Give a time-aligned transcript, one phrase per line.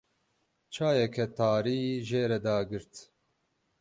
[0.73, 2.93] Çayeke tarî jê re dagirt.